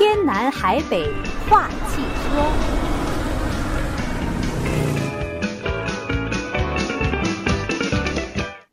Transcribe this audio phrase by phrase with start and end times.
[0.00, 1.04] 天南海北
[1.46, 2.40] 话汽车。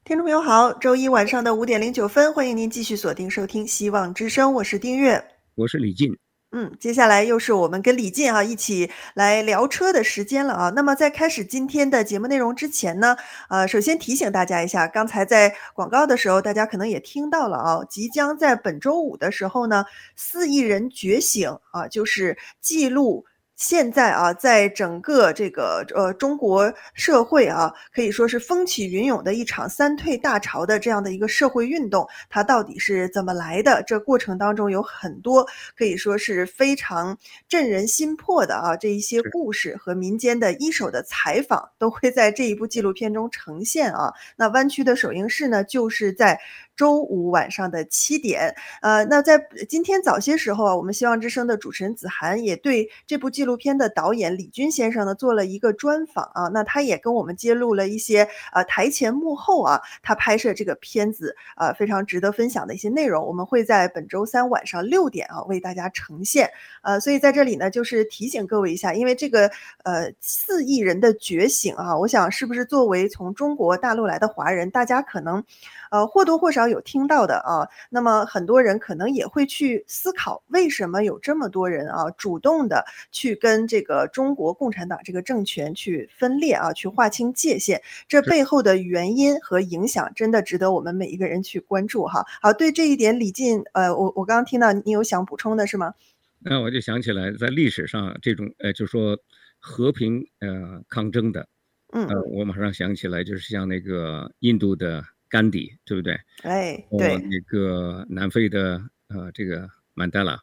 [0.06, 5.22] 听众朋友好，周一晚上的五点零九分，欢迎您继续锁定收听《希望之声》，我是丁月，
[5.56, 6.18] 我是李进。
[6.60, 10.74] 嗯，接下来又是我们跟李进啊一起来聊车的时间了啊。
[10.76, 13.16] 那么在开始今天的节目内容之前呢，
[13.48, 23.24] 呃，首先提醒大家一下，刚才在广告的时候，大家可能也听到了啊，即将在本周五的时候呢，四亿人觉醒啊，就是记录。
[23.58, 33.84] 现在啊，在整个这个呃中国社会啊，可以说是风起云涌的一场三退大潮的这样的一个社会运动，它到底是怎么来的？
[33.88, 35.44] 这过程当中有很多
[35.76, 37.18] 可以说是非常
[37.50, 44.14] 震人心魄的啊，这一些故事和民间的一手的采访都会在这一部纪录片中呈现啊。
[44.36, 46.40] 那湾区的首映式呢，就是在。
[46.78, 66.48] 周五晚上的七点，呃，那在今天早些时候啊，我们希望之声的主持人子涵也对这部纪录片的导演李军先生呢做了一个专访啊，那他也跟我们揭露了一些呃台前幕后啊，他拍摄这个片子呃非常值得分享的一些内容，我们会在本周三晚上六点啊为大家呈现，
[66.84, 69.50] 呃，所以在这里呢就是提醒各位一下，因为这个
[69.84, 75.44] 呃四亿人的觉醒啊，我想是不是作为从中国大陆来的华人，大家可能。
[75.90, 92.26] 呃，或多或少有听到的啊，那么很多人可能也会去思考，为什么有这么多人啊，主动的去跟这个中国共产党这个政权去分裂啊，去划清界限，这背后的原因和影响，真的值得我们每一个人去关注哈。
[92.42, 95.94] 好，对这一点，李进，呃，我我刚刚听到你有想补充的是吗？
[96.40, 99.18] 那我就想起来，在历史上这种呃，就是说
[99.60, 101.48] 和平呃抗争的，
[101.94, 105.04] 嗯，呃，我马上想起来，就是像那个印度的。
[105.30, 106.20] 甘地对不对？
[106.44, 110.42] 哎，对，那个南非的呃，这个曼德拉，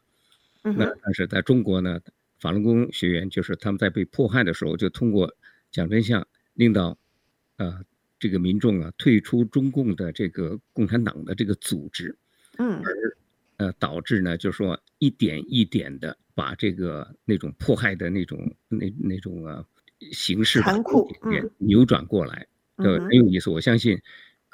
[0.63, 1.99] 嗯，那但是在中国呢，
[2.39, 5.33] 法轮功学员就是他们在被迫害的时候，就通过
[5.71, 6.97] 讲真相，令到
[7.57, 7.83] 呃
[8.19, 12.17] 这个民众啊退出中共的这个共产党的这个组织，
[12.57, 13.17] 嗯，而
[13.57, 19.63] 呃导致呢，就是说一点一点的把这个那种迫害的那种那那种啊
[20.11, 21.07] 形式残酷
[21.57, 23.99] 扭转过来，呃很有意思，我相信。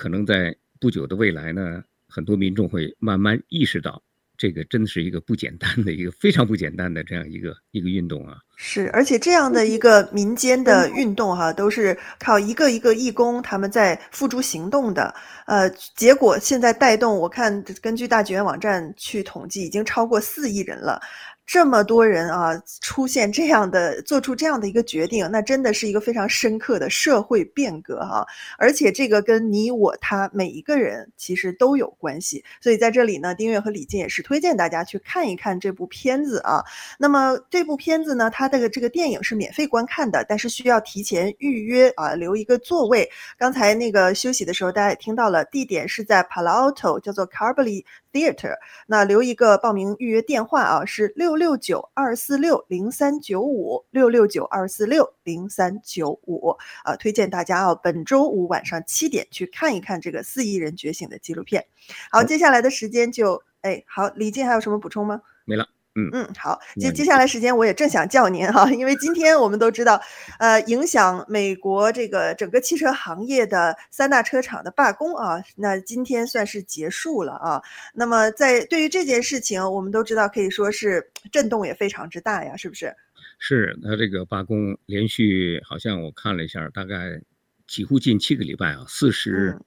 [0.02, 4.02] 可能在不久的未来呢，很多民众会慢慢意识到，
[4.36, 8.40] 这个真的是一个不简单的一个非常不简单的这样一个一个运动啊。
[8.56, 15.14] 是，而且这样的一个民间的运动哈、啊，都是靠一个一个义工他们在付诸行动的。
[15.46, 21.00] 呃，结果现在带动，我看根据大剧院网站去统计，已经超过四亿人了。
[21.46, 28.26] 这么多人啊，出现这样的，做出这样的一个决定，那真的是一个非常深刻的社会变革哈、
[28.58, 32.42] 而且这个跟你我他每一个人其实都有关系。
[32.62, 36.64] 所以在这里呢，丁月和李静也是推荐大家去看一看这部片子啊。
[36.98, 43.10] 那么这部片子呢，它的这个电影是免费观看的，但是需要提前预约啊，留一个座位。
[43.38, 48.56] 刚才那个休息的时候，大家也听到了，地点是在 Palo Alto，叫做 Carberry Theatre。
[48.88, 51.42] 那留一个报名预约电话啊，是六。
[51.42, 56.50] 六九二四六零三九五六六九二四六零三九五
[56.84, 61.66] 啊，推荐大家啊，本周五晚上七点去看一看这个四亿人觉醒的纪录片。
[62.12, 65.20] 好，接下来的时间就哎，好，李静还有什么补充吗？
[65.46, 65.68] 没了。
[65.96, 70.02] 嗯嗯，好，接接下来时间我也正想叫您哈，因为今天我们都知道，
[70.40, 77.62] 呃，影响美国这个整个汽车行业的三大车厂的罢工啊，那今天算是结束了啊。
[77.94, 82.96] 那么在对于这件事情，我们都知道可以说是震动也非常之大呀，是不是？
[83.38, 87.22] 是，那这个罢工连续好像我看了一下，大概
[87.68, 89.58] 几乎近七个礼拜啊，四十，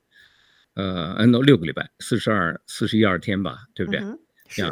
[0.74, 4.00] 呃，按照六个礼拜，四十二、四十一二天吧，对不对？
[4.00, 4.18] 嗯，
[4.48, 4.62] 是。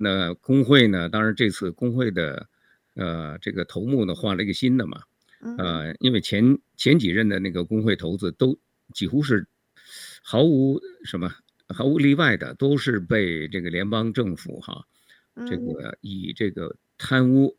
[0.00, 1.08] 那工会呢？
[1.08, 2.48] 当然，这次工会的，
[2.94, 5.02] 呃，这个头目呢换了一个新的嘛，
[5.58, 8.56] 呃，因为前前几任的那个工会头子都
[8.94, 9.44] 几乎是
[10.22, 11.34] 毫无什么
[11.66, 14.86] 毫无例外的，都是被这个联邦政府哈，
[15.48, 17.56] 这个以这个贪污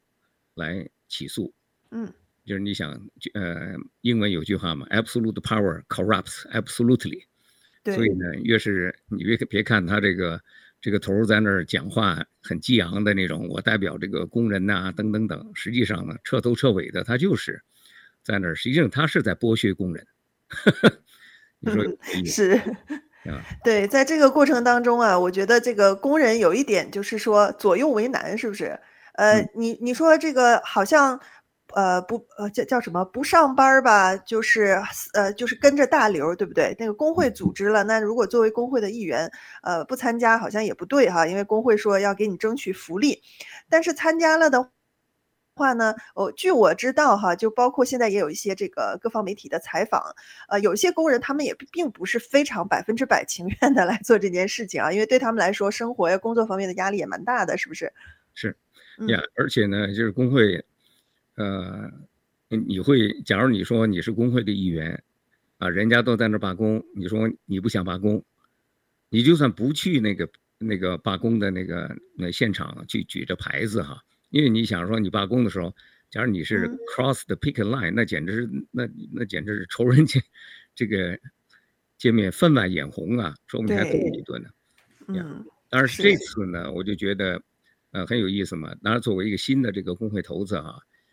[0.55, 1.53] 来起诉。
[1.91, 2.09] 嗯，
[2.45, 2.93] 就是你想，
[3.33, 7.23] 呃，英文有句话嘛，absolute power corrupts absolutely。
[7.83, 7.95] 对。
[7.95, 10.41] 所以呢，越是你别别看他这个。
[10.81, 15.51] 这个头在那儿讲话很激昂的那种，我代表这个工人呐、啊，等等等。
[15.53, 17.61] 实际上呢，彻头彻尾的，他就是
[18.23, 20.07] 在那儿，实际上他是在剥削工人。
[21.59, 22.51] 你说、嗯、 是
[23.25, 23.43] 啊？
[23.63, 28.79] 对，在这个过程当中啊，我觉得这个工人有一点就是说左右为难，是不是？
[29.15, 31.19] 呃，嗯、你你说这个好像。
[31.75, 34.81] 呃不呃叫叫什么不上班吧，就是
[35.13, 36.75] 呃就是跟着大流，对不对？
[36.79, 39.31] 那个工会组织了，那如果作为工会的一员，
[39.63, 43.21] 呃不参加好像也不对哈，因为工会说要给你争取福利，
[43.69, 44.69] 但是参加了的
[45.55, 50.15] 话呢，哦，据我知道哈，就包括现在也有一些这个各方媒体的采访，
[50.47, 57.91] 呃，有些工人他们也并不是非常百分之百情愿的来做这件事情啊，因为对他们来说，生活呀、工作方面的压力也蛮大的，是不是？
[58.33, 58.55] 是，
[59.09, 60.63] 呀，而且呢，就是工会，
[61.39, 61.89] 呃，
[62.49, 65.01] 你会，假如你说你是工会的一员，
[65.57, 68.21] 啊，人家都在那罢工，你说你不想罢工，
[69.09, 74.03] 你就算不去那个那个罢工的那个那现场去举着牌子哈。
[74.31, 75.73] 因为你想说你罢工的时候，
[76.09, 80.21] 假如你是 cross the picket line，那简直是那那简直是仇人见
[80.75, 81.17] 这个
[81.97, 84.49] 见面分外眼红啊，说不定还揍你一顿呢。
[85.07, 87.41] 嗯，当然是这次呢，我就觉得
[87.91, 88.75] 呃很有意思嘛。
[88.83, 90.57] 当然作为一个新的这个工会头子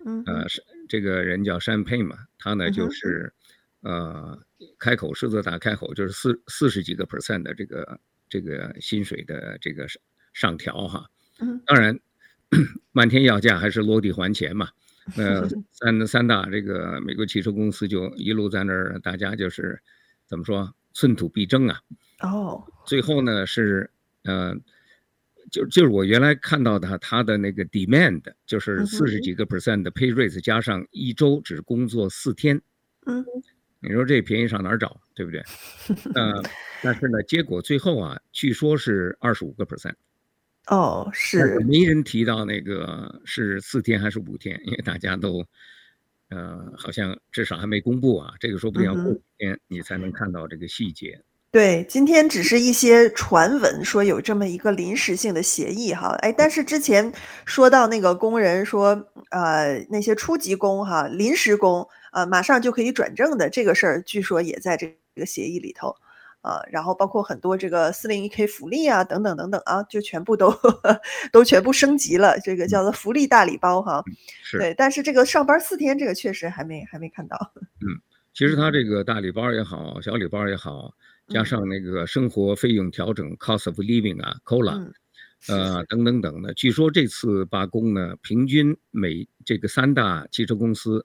[0.06, 3.32] 哈，呃是这个人叫 Champagne 嘛，他呢就是
[3.82, 4.38] 呃
[4.78, 10.00] 开口狮子大开口，就是四四十几个 percent 的这个这个薪水的这个上
[10.32, 11.10] 上调哈。
[11.40, 11.98] 嗯，当然。
[12.92, 14.68] 漫天要价还是落地还钱嘛？
[15.18, 19.82] 呃，三三大这个美国汽车公司就一路在那儿，大家就是
[20.28, 21.80] 怎么说，寸土必争啊。
[22.20, 23.90] 哦，最后呢是
[24.22, 24.54] 呃，
[25.56, 32.60] 就就是我原来看到的他的那个 demand 就是四十几个 percent 的 pay raise 加上一周只工作四天。
[33.06, 33.24] 嗯，
[33.80, 35.40] 你说这便宜上哪儿找，对不对？
[36.14, 36.42] 呃，
[36.84, 39.94] 但是呢，结果最后啊，据说是二十五个 percent。
[40.66, 45.42] 哦，是没人提到那个是四天还是五天，因为大家都，
[46.28, 48.34] 呃，好像至少还没公布啊。
[48.38, 51.18] 这个说不定要过几天你才能看到这个细节。
[51.52, 57.10] 对，今天只是一些传闻说有这么一个临时性的协议哈，哎，但是之前
[57.46, 65.94] 说到那个工人说，呃，那些初级工哈，临时工呃，马上就可以转正的这个事儿，据说也在这个协议里头。
[66.42, 71.00] 呃，然后包括很多这个四零一 K 福利啊，等等等等啊，就全部都呵 呵
[71.32, 74.04] 都全部升级了，这个叫做福利大礼包哈。
[74.44, 74.58] 是。
[74.58, 77.36] 对，但是这个上班四天，这个确实还没还没看到。
[77.80, 77.98] 嗯，
[78.32, 80.92] 其实他这个大礼包也好，小礼包也好，
[81.28, 84.76] 加上那个生活费用调整、嗯、（cost of living） 啊，COLA，、
[85.48, 86.54] 嗯、呃，等等等的。
[86.54, 91.04] 据说这次罢工呢，平均每这个三大汽车公司，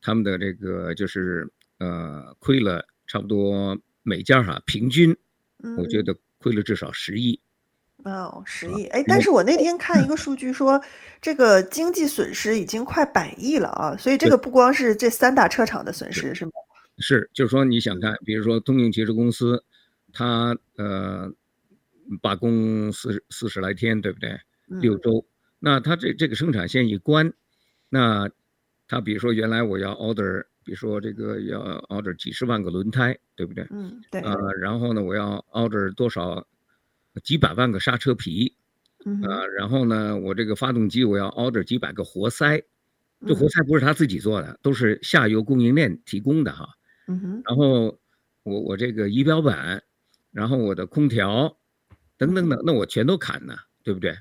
[0.00, 3.78] 他们的这个就是呃亏了差不多。
[4.02, 5.14] 每家哈平均，
[5.76, 7.38] 我觉得亏了至少十亿。
[8.04, 10.82] 哦，十亿，哎，但是我那天看一个数据说，
[11.20, 13.94] 这个经济损失已经快百亿了啊！
[13.98, 16.52] 所以这个不光是这三大车厂的损失，是吗？
[17.00, 19.64] 是，就是说你想看，比如说通用汽车公司，
[20.12, 21.32] 它呃
[22.22, 24.38] 罢工四四十来天，对不对？
[24.66, 25.26] 六周，
[25.58, 27.32] 那它这这个生产线一关，
[27.88, 28.30] 那
[28.86, 30.44] 它比如说原来我要 order。
[30.62, 31.58] 比如说这个要
[31.88, 33.66] order 几十万个轮胎，对不对？
[33.70, 34.20] 嗯，对。
[34.60, 36.46] 然后呢，我要 order 多少
[37.24, 38.54] 几百万个刹车皮，
[39.06, 42.62] 嗯，啊，然后呢，我这个发动机我要 order 几百个活塞，
[43.26, 46.68] 这活塞不是他自己做的，嗯、都是下游供应链提供的哈。
[47.44, 47.98] 然后
[48.42, 49.82] 我我这个仪表板，
[50.32, 51.56] 然后我的空调
[52.18, 54.14] 等等等，那我全都砍呢，对不对？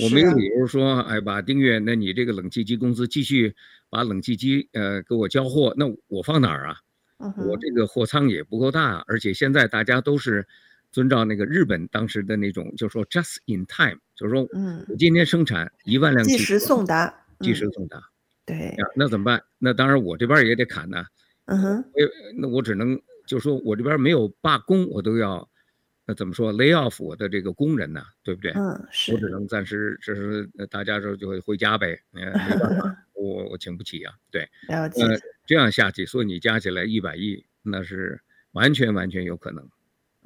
[0.00, 3.54] 我没有理由说，哎把，丁月，那你这个冷气机公司继续
[3.88, 6.76] 把冷气机呃给我交货，那我放哪儿啊？
[7.18, 10.44] 我这个货仓也不够大，而且现在大家都是
[10.90, 18.02] 遵照那个日本当时的那种，就是说 just in time，就是说，嗯，我今天生产一万辆，即时送达，即时送达。
[18.44, 19.42] 对呀，那怎么办？
[19.58, 21.06] 那当然我这边也得砍呢。
[21.46, 21.84] 嗯哼，
[22.36, 25.48] 那我只能就是说我这边没有罢工，我都要。
[26.06, 28.52] 那怎么说？lay off 我的这个工人呢，对不对？
[28.52, 29.14] 嗯，是。
[29.14, 31.98] 我只能暂时，这是大家说就会回家呗。
[32.12, 34.12] 嗯，没办法， 我我请不起啊。
[34.30, 34.46] 对。
[34.68, 34.86] 呃，
[35.46, 38.20] 这样下去，所以你加起来一百亿，那是
[38.52, 39.66] 完全完全有可能。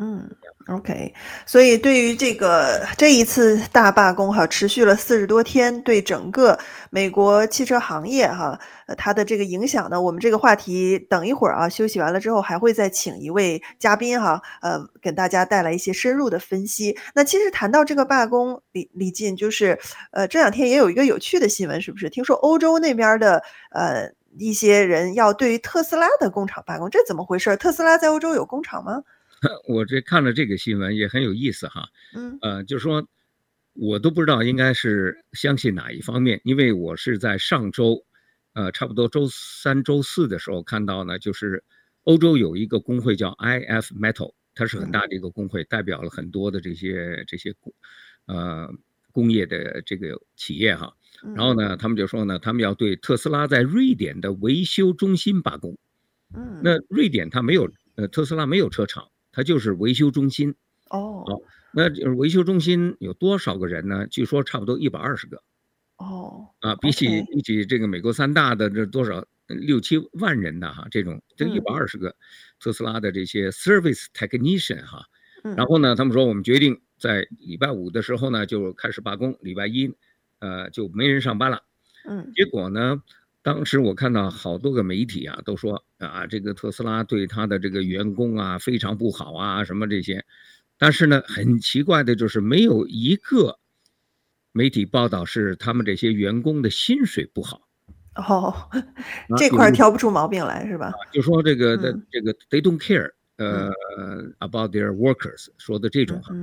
[0.01, 0.31] 嗯
[0.69, 1.13] ，OK，
[1.45, 6.57] 所以对于这个这一次大罢工哈，持续了四十多天，对整个
[6.91, 16.97] 美国汽车行业哈，呃，它的这个影响呢，我们这个话题等一会儿啊，休息完了之后还会再请一位嘉宾哈，呃，给大家带来一些深入的分析。
[17.13, 19.77] 那其实谈到这个罢工，李李进就是，
[20.13, 22.09] 呃，这两天也有一个有趣的新闻，是不是？
[22.09, 27.57] 听说欧洲那边的呃一些人要对于特斯拉的工厂罢工，这怎么回事？
[27.57, 29.03] 特斯拉在欧洲有工厂吗？
[29.69, 33.07] 我这看了这个新闻也很有意思哈，嗯，呃，就是说，
[33.75, 38.05] 我都不知道应该是相信哪一方面，因为我是在上周，
[38.55, 41.63] 呃，差不多周三、周四的时候看到呢，就是
[42.05, 47.73] 欧洲有一个工会叫 IF Metal，它是很大的一个工会，代表了很多的这些这些工，
[48.27, 48.69] 呃，
[49.13, 50.93] 工业的这个企业哈。
[51.35, 55.77] 然后呢，他们就说呢，他们要对特斯拉在瑞典的维修中心罢工。
[56.35, 60.55] 嗯，那瑞典它没有，呃，特斯拉没有车厂，它就是维修中心。
[60.91, 61.41] 哦，好，
[61.73, 64.07] 那就是维修中心有多少个人呢？
[64.07, 65.43] 据说差不多一百二十个。
[65.97, 72.15] 哦，啊，比起比起这个美国三大的这多少六七万人的哈，这种这一百二十个
[72.61, 75.07] 特斯拉的这些 service technician 哈，
[75.57, 79.95] 然后呢，他们说我们决定在礼拜五的时候呢就开始罢工，礼拜一。
[80.41, 81.65] 呃，就没人上班了。
[82.05, 83.03] 嗯，结果呢，
[83.41, 90.25] 当时我看到好多个媒体啊，都说啊，这个特斯拉对他的这个员工啊非常不好啊，什么这些。
[90.77, 93.59] 但是呢，很奇怪的就是没有一个
[94.53, 97.63] 媒体报道是他们这些员工的薪水不好。
[98.17, 98.55] 哦，
[99.37, 100.93] 这块挑不出毛病来是吧？
[101.13, 103.71] 就说这个的这个 they don't care，呃
[104.41, 106.35] ，about their workers，说的这种哈。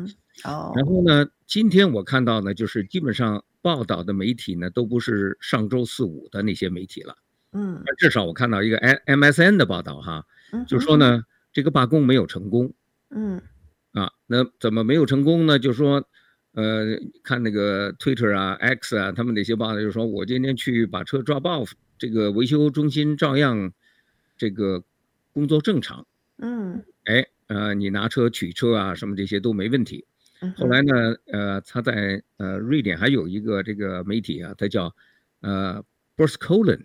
[0.46, 0.74] 哦。
[0.76, 3.44] 然后呢，今天我看到呢，就是基本上。
[3.66, 7.18] 报道的媒体呢，都不是上周四五的那些媒体了。
[7.52, 10.24] 嗯，至少我看到一个 M MSN 的报道哈，
[10.68, 12.72] 就说呢，这个罢工没有成功。
[13.10, 13.42] 嗯，
[13.94, 15.58] 啊，那怎么没有成功呢？
[15.58, 16.08] 就说，
[16.52, 16.86] 呃，
[17.24, 23.74] 看那个 Twitter 啊、X 啊，他们那些报道就说，我今天去把车 drop off，这个维修中心照样
[24.38, 24.84] 这个
[25.34, 26.06] 工作正常。
[26.38, 30.06] 嗯，哎，呃，你拿车取车啊，什么这些都没问题。
[30.58, 30.94] 后来呢，
[31.28, 34.94] 呃，他在呃瑞典还有一个这个媒体啊，他叫
[35.42, 35.84] 呃
[36.18, 36.84] Bergskollen，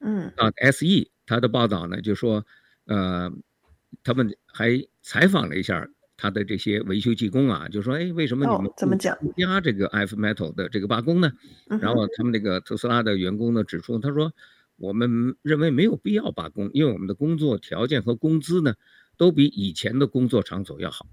[0.00, 2.44] 嗯啊 SE，他的报道呢就说，
[2.86, 3.32] 呃，
[4.02, 11.32] 他们还采访了一下他的这些维修技工啊，就说，哎，为什么你们怎么讲加这个 IF Metal 的这个罢工呢？
[11.80, 14.32] 然后他们那个特斯拉的员工呢指出，他说，
[14.76, 18.74] 我们认为没有必要罢工，因为我们的工作条件和工资呢
[19.16, 21.06] 都比以前的工作场所要好。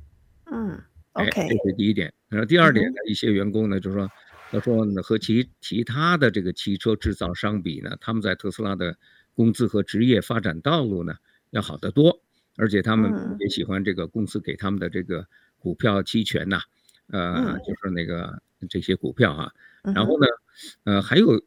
[0.52, 0.82] 嗯。
[1.16, 2.14] 哎，这是第一点。
[2.28, 4.10] 然后第二点呢，一些员工呢就说，
[4.52, 8.98] 他说呢和其其他的这个汽车制造商比呢，他们在特斯拉的
[9.34, 11.16] 工资和职业发展道路呢
[11.52, 12.22] 要好得多，
[12.58, 15.26] 而且他们也喜欢这个公司给他们的这个
[15.58, 16.60] 股票期权呐，
[17.08, 19.52] 呃，就是那个这些股票啊。
[19.94, 20.28] 然后呢，
[20.84, 21.42] 呃，还有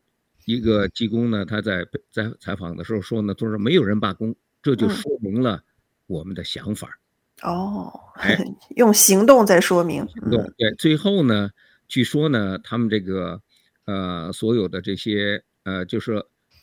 [0.46, 5.62] 一个技工呢，他在在采访的时候说呢，他说没有人罢工，这就说明了
[6.06, 6.98] 我们的想法。
[7.42, 7.92] 哦，
[8.76, 10.06] 用行动在说明。
[10.08, 11.50] 行动对，最后呢，
[11.86, 13.40] 据说呢，他们这个
[13.84, 16.14] 呃，所有的这些呃，就是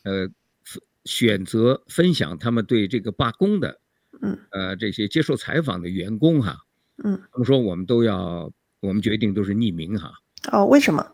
[0.03, 0.29] 呃，
[1.05, 3.79] 选择分享他们对这个罢工的，
[4.21, 6.57] 嗯，呃，这些接受采访的员工哈，
[7.03, 8.51] 嗯，他们说我们都要，
[8.81, 10.11] 我们决定都是匿名哈。
[10.51, 11.05] 哦，为什么？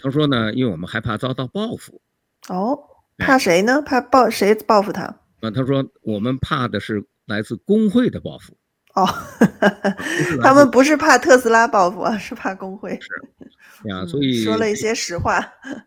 [0.00, 2.00] 他说呢，因为我们害怕遭到报复。
[2.48, 2.78] 哦，
[3.18, 3.82] 怕谁呢？
[3.82, 5.04] 怕报谁报复他？
[5.40, 8.56] 啊，他说我们怕的是来自工会的报复。
[8.94, 9.06] 哦，
[10.42, 12.98] 他们不是怕特斯拉报复啊，是怕工会。
[13.00, 13.08] 是
[13.88, 15.38] 呀，所以说了一些实话。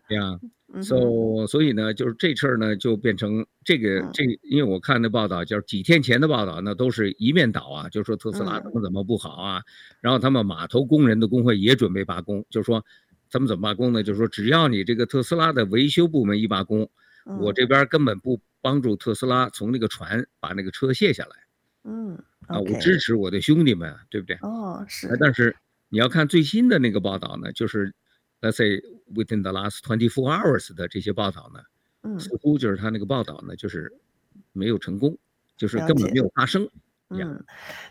[0.08, 0.40] 呀，
[0.82, 9.62] 所所以呢，就是这事儿呢，就变成这个这，因为我看的报道，就是几天前的报道，那都是一面倒啊，就说特斯拉怎么怎么不好啊，
[10.00, 12.84] 然后他们码头工人的工会也准备罢工，就说
[13.30, 14.02] 他们怎么罢工呢？
[14.02, 16.88] 就是说只要你这个特斯拉的维修部门一罢工，
[17.38, 21.36] 我这边根本不帮助特斯拉从那个船把那个车卸下来。
[21.84, 22.18] 嗯。
[22.46, 24.36] 啊，我支持我的兄弟们，对不对？
[24.42, 25.16] 哦，是。
[25.20, 25.54] 但是
[25.88, 27.94] 你要看最新的那个报道呢，就是
[28.40, 28.80] ，let's say
[29.14, 31.60] within the last twenty four hours 的这些报道呢，
[32.02, 33.92] 嗯，似乎就是他那个报道呢，就是
[34.52, 35.16] 没有成功，
[35.56, 36.68] 就是根本没有发生。
[37.10, 37.38] 嗯，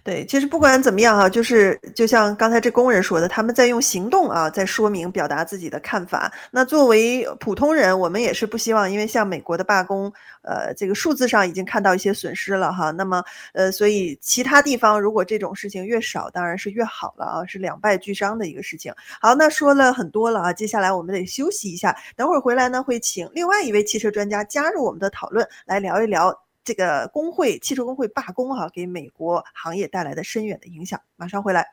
[0.03, 6.29] 对，其实不管怎么样哈，就是就像刚才这工人说的，他们在用行动啊，在说明表达自己的看法。
[6.51, 12.91] 那作为普通人，我们也是不希望，因为像美国的罢工，呃，这个数字上已经看到一些损失了哈。
[12.91, 18.91] 那么，呃，所以其他地方如果这种事情越少，当然是越好了啊，是两败俱伤的一个事情。
[19.21, 26.37] 好，那说了很多了啊，接下来我们得休息一下，等会儿回来呢，会请另外一位汽车专家加入我们的讨论，来聊一聊。
[26.65, 30.97] 这个工会，汽车工会罢工哈、啊，给美国行业带来的深远的影响。
[31.17, 31.67] 马上回来。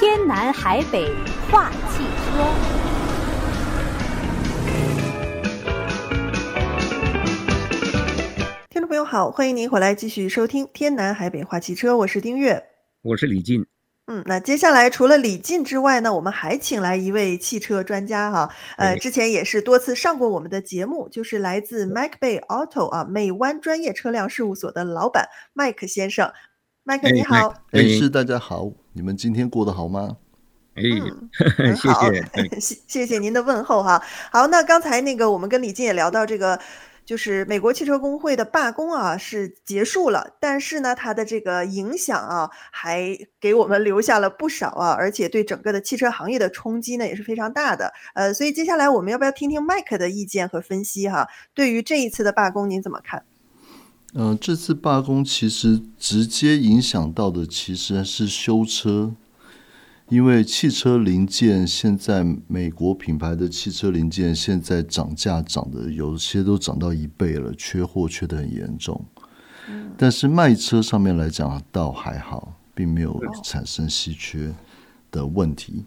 [0.00, 1.14] 天南海北
[1.52, 2.44] 话汽车，
[8.70, 12.64] 听众朋友好，欢迎您回来继续收听《天南海北话汽车》，我是丁月，
[13.02, 13.66] 我是李进。
[14.06, 26.30] 嗯，那接下来除了李进之外呢，我们还请来一位汽车专家哈，呃，之前也是多次上过我们的节目，就是来自 Mac Bay Auto 啊，美湾专业车辆事务所的老板麦克先生。
[26.82, 30.18] 麦克你好，哎，是大家好，你们今天过得好吗？
[30.74, 30.82] 哎，
[31.56, 34.02] 嗯、 好谢谢，谢谢您的问候哈。
[34.30, 36.60] 好，那刚才那个我们跟李进也聊到这个。
[37.04, 47.92] 就是美国汽车工会的罢工啊是结束了，但是呢，它的这个影响啊还给我们留下了不少啊，而且对整个的汽车行业的冲击呢也是非常大的。
[48.14, 51.28] 呃，所以接下来我们要不要听听麦克的意见和分析哈？
[51.52, 53.24] 对于这一次的罢工，您怎么看？
[54.14, 59.12] 嗯、这次罢工其实直接影响到的其实是修车。
[60.10, 69.02] 因为汽车零件现在美国品牌的汽车零件现在涨价涨的有些都涨到一倍了，缺货缺的很严重。
[69.96, 74.52] 但是卖车上面来讲倒还好，并没有产生稀缺
[75.10, 75.86] 的问题。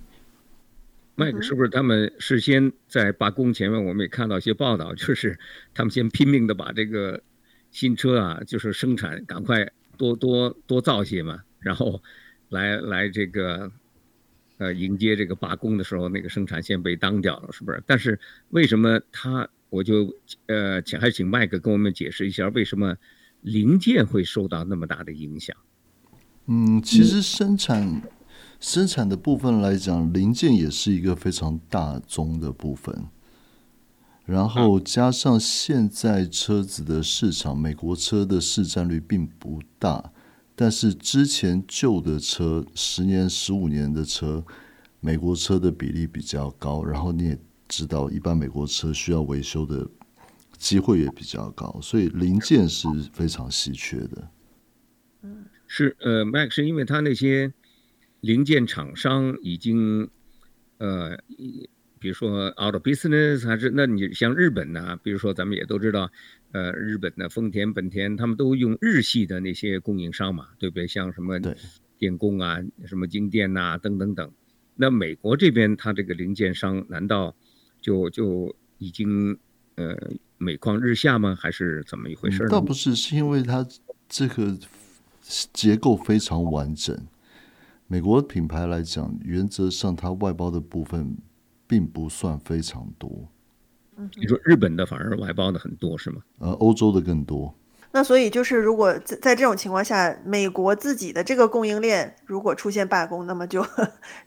[1.14, 5.38] 麦克，是不是他们事先在罢工前面，我们也看到一些报道， 就是
[5.76, 7.22] 他们先拼命的把这个
[7.70, 12.02] 新车啊，就是生产赶快多多多造些嘛，然后
[12.50, 13.72] 来来这个。
[14.58, 17.84] 呃，迎接这个罢工的时候，那个生产线被当掉了，是不是？
[17.86, 20.12] 但是为什么他，我就
[20.48, 22.96] 呃，请还请麦克跟我们解释一下，为什么
[23.42, 25.56] 零件会受到那么大的影响？
[26.48, 28.02] 嗯，其实生产、嗯、
[28.60, 33.06] 生产的部分来讲，零件也是一个非常大宗的部分。
[34.26, 40.12] 然后加上现在车子的市场，美国车的市占率并不大。
[40.60, 44.44] 但是之前旧的车，十年、十五年的车，
[45.00, 46.84] 美国车的比例比较高。
[46.84, 47.38] 然后你也
[47.68, 49.88] 知道，一般美国车需要维修的
[50.58, 54.32] 机会也比较高，所以零件是非常稀缺的。
[55.22, 57.54] 嗯，是呃，Max 是因为他那些
[58.22, 60.10] 零件厂商已经
[60.80, 61.22] 呃。
[62.00, 65.00] 比如说 out of business 还是那你像日本呢、啊？
[65.04, 66.10] 比如说咱们也都知道，
[66.52, 70.88] 呃，日本的丰田、本田，他们都用日系的那些供应商嘛，对不对？
[70.88, 71.40] 像什么
[71.98, 74.32] 电工啊，什么京电呐、啊，等等等。
[74.76, 77.36] 那美国这边，它这个零件商难道
[77.82, 79.38] 就就已经
[79.76, 79.98] 呃
[80.38, 81.36] 每况日下吗？
[81.40, 82.50] 还是怎么一回事呢？
[82.50, 83.66] 倒不是，是因为它
[84.08, 84.58] 这个
[85.54, 86.96] 结构非常完整。
[87.88, 91.18] 美国品牌来讲，原则上它外包的部分。
[91.68, 93.28] 并不算非常多。
[94.16, 96.22] 你说日本的反而外包的很多是吗？
[96.40, 97.54] 呃，欧洲的更多。
[97.92, 103.66] 那所以就是，如果在在这种情况下，美国自己的这个供应链如果出现罢工，那么就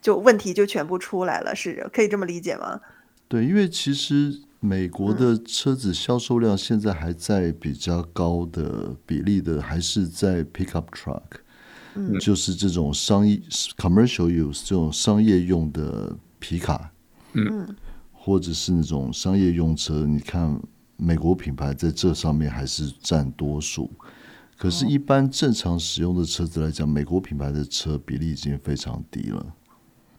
[0.00, 2.80] 就问题就全部出来了，是可以这么理解吗？
[3.28, 11.22] 对，因为其实美国的车子销售量现在还在比较高的比例的，还是在 pickup truck，
[11.94, 13.40] 嗯，就是这种商业
[13.76, 16.90] commercial use 这种商业用的皮卡。
[17.32, 17.76] 嗯，
[18.12, 20.60] 或者是那种商业用车，你看
[20.96, 23.90] 美国品牌在这上面还是占多数。
[24.56, 29.46] 可是，一般正常使用的车子来讲，美国品牌的车比例已经非常低了。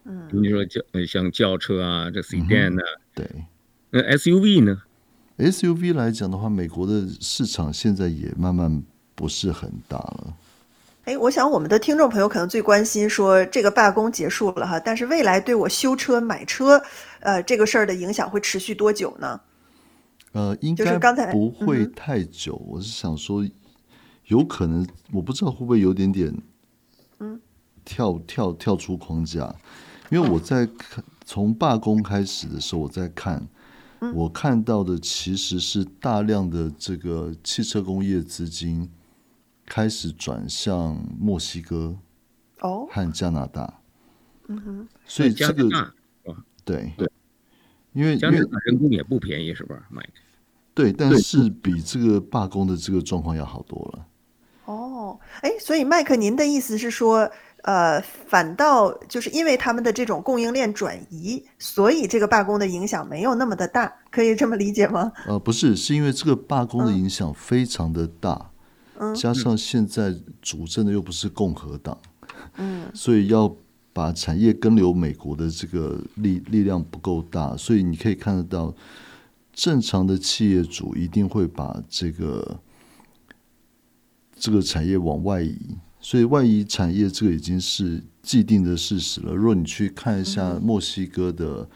[0.06, 2.82] 嗯，你说轿像轿车啊，这 Sedan 呢？
[3.14, 3.30] 对。
[3.92, 4.82] 那 SUV 呢
[5.38, 8.82] ？SUV 来讲的话，美国的市场现在也慢慢
[9.14, 10.34] 不是很大了。
[11.06, 16.80] 哎，我想我们的听众朋友可能最关心说这个罢工结束了哈，但是未来对我修车买车，
[17.22, 19.42] 呃，这个事儿的影响会持续多久呢？
[20.34, 21.00] 呃，应该
[21.32, 22.30] 不会太久。
[22.30, 23.44] 就是、我是想说，
[24.28, 26.32] 有可能，我不知道会不会有点点，
[27.20, 27.42] 嗯，
[27.84, 29.54] 跳跳跳出框架，
[30.12, 33.44] 因为我在看从罢工开始的时候，我在看，
[34.14, 38.88] 我看到的其实是大量的这个汽车工业资金。
[39.72, 41.98] 开始转向墨西哥
[42.60, 42.86] 哦。
[42.92, 43.80] 和加拿大，
[44.50, 45.70] 嗯哼，所以这个
[46.66, 46.92] 对。
[46.98, 47.10] 对，
[47.94, 50.10] 因为加拿大人工也不便宜，是不是，Mike？
[50.74, 54.06] 对，但是比这个罢工的这个状况要好多了。
[54.66, 57.32] 哦，哎，所以麦克，您的意思是说，
[57.64, 65.14] 呃，反倒就是因为他们的这种供应链转移，所以这个罢工的影响没有那么的大，可以这么理解吗？
[65.28, 68.51] 呃，不是，是因为这个罢工的影响非常的大。
[69.00, 71.98] 嗯加上现在主政的又不是共和党，
[72.58, 73.56] 嗯， 所以要
[73.94, 78.76] 把产业跟留美国的这个力力量不够大，所以你可以看得到，
[79.54, 82.60] 正常的企业主一定会把这个
[84.36, 85.58] 这个产业往外移，
[86.00, 89.34] 所以外移产业这个已经是既定的事实了。
[89.34, 91.68] 如果你去看一下墨西哥的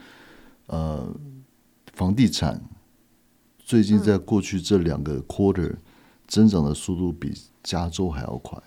[0.66, 1.14] 呃
[1.92, 2.62] 房地产，
[3.58, 5.74] 最近在过去这两个 quarter。
[6.26, 8.60] 增长的速度比加州还要快，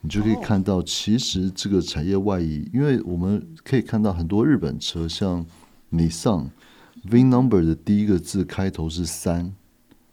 [0.00, 5.44] 你就可以看到，其实这个产业外移，因为我们可以看到很多日本车，像
[5.90, 6.50] Nissan
[7.08, 9.54] VIN number 的第一个字开头是三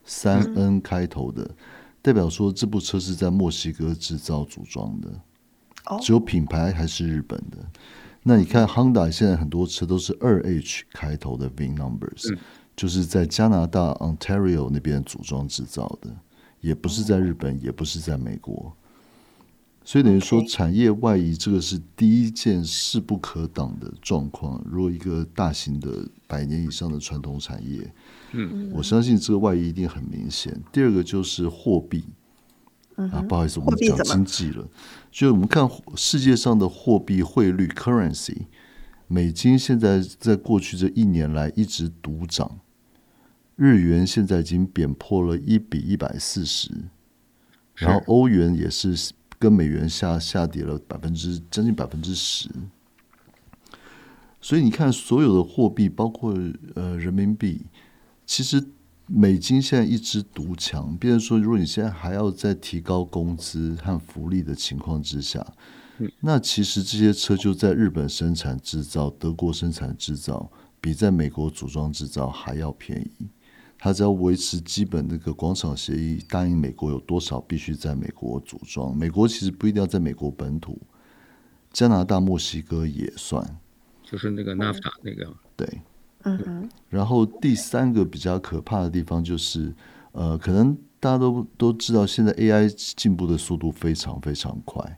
[0.04, 1.52] 三 N 开头的，
[2.02, 5.10] 代表说这部车是在墨西哥制造组装的，
[6.02, 7.58] 只有品牌还是日本的。
[8.24, 12.38] 那你看 Honda 现在很多车都是二 H 开头的 VIN numbers。
[12.74, 16.10] 就是在加拿大 Ontario 那边组装制造的，
[16.62, 18.74] 也不是在日本，也不是在美国。
[19.84, 24.64] 所以等于说，产业外移这个是第一件势不可挡的状况。
[24.64, 27.92] 如果一个大型的百年以上的传统产业，
[28.34, 30.56] 嗯，我相信这个外移一定很明显。
[30.72, 32.04] 第二个就是货币，
[32.96, 34.68] 啊，不好意思，我们讲经济了。
[35.12, 38.46] 就我们看世界上的货币汇率 （currency），
[39.08, 42.60] 美金现在在过去这一年来一直独涨，
[43.56, 46.70] 日元现在已经贬破了一比一百四十，
[47.76, 49.14] 然后欧元也是。
[49.42, 52.48] 跟美元下下跌了百分之将近百分之十，
[54.40, 56.38] 所以你看，所有的货币，包括
[56.76, 57.66] 呃人民币，
[58.24, 58.64] 其实
[59.08, 60.96] 美金现在一枝独强。
[60.96, 65.44] 变成说，如果你现在还要再提高工资和福利的情况之下，
[66.20, 73.26] 那其实这些车就在日本生产制造、德国生产制造，比在美国组装制造还要便宜。
[73.84, 78.96] 他只要维持基本那个广场协议，答应美国有多少必须在美国组装。
[78.96, 80.80] 美国其实不一定要在美国本土，
[81.74, 83.44] 加拿大、墨西哥也算。
[84.04, 85.34] 就是那个 NAFTA 那个。
[85.58, 85.82] 对，
[86.22, 86.70] 嗯哼。
[86.90, 89.74] 然后第三个比较可怕的地方就是，
[90.12, 94.96] 呃，可能大家都都知道，现在 AI 进步的速度非常非常快，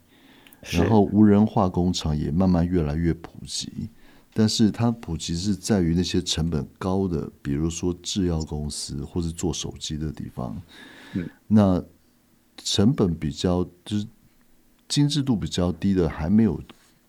[0.59, 3.89] 然后无人化工厂也慢慢越来越普及。
[4.33, 10.59] 但是它普及是在于那些成本高的，比如说制药公司或是做手机的地方。
[11.13, 11.83] 嗯，那
[12.57, 14.07] 成本比较就是
[14.87, 16.59] 精致度比较低的，还没有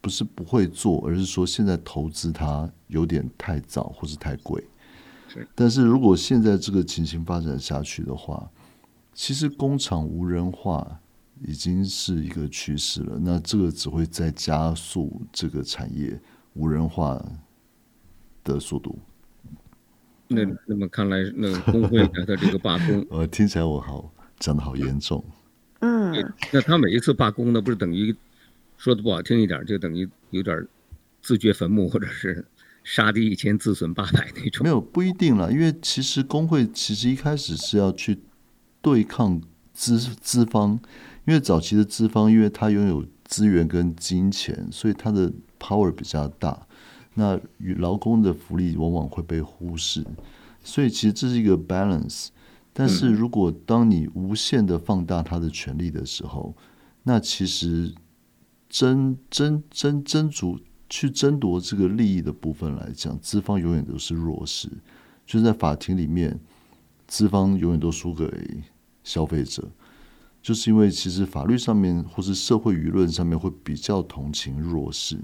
[0.03, 4.63] 不是不会做，而是说现在投资它有点太早或是太贵。
[5.29, 8.51] 是，但是如果现在这个情形发展下去的话，
[9.15, 11.01] 其实工厂无人化
[11.47, 13.19] 已经是一个趋势了。
[13.19, 16.21] 那这个只会再加速这个产业。
[16.55, 17.21] 无人化
[18.45, 18.97] 的速度，
[20.29, 25.25] 那那么看来，那个工会的这个罢工， 呃，听起来我好讲的好严重。
[25.81, 26.13] 嗯，
[26.53, 28.15] 那他每一次罢工呢，不是等于
[28.77, 30.67] 说的不好听一点，就等于有点
[31.23, 32.47] 自掘坟墓，或者是
[32.85, 34.63] 杀敌一千自损八百那种。
[34.63, 38.21] 没有，不一定了，因为其实工会其实一开始是要去
[38.81, 40.79] 对抗资资方，
[41.27, 45.33] 因为早期的资方，因为他拥有资源跟金钱，所以他的。
[45.65, 46.67] Power 比较大，
[47.15, 50.05] 那与劳工的福利往往会被忽视，
[50.63, 52.29] 所以其实这是一个 balance。
[52.77, 56.55] 但是如果当你无限的放大他的权利的时候，
[57.05, 57.95] 那其实
[58.69, 60.59] 争争争争逐
[60.91, 64.69] 去争夺这个利益的部分来讲，资方永远都是弱势。
[65.25, 66.39] 就是在法庭里面，
[67.07, 68.27] 资方永远都输给
[69.05, 69.67] 消费者，
[70.43, 75.17] 就是因为其实法律上面或是社会舆论上面会比较同情弱势。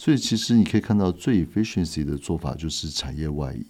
[0.00, 3.66] 所以其实你可以看到最 efficiency 的做法就是产业外移，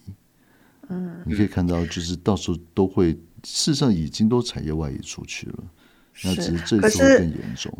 [0.88, 5.64] 嗯，你可以看到就是到时候都会，事实上已经都产业外移出去了，
[6.22, 7.76] 那只是这次会更严重。